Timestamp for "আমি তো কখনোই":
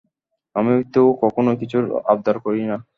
0.55-1.57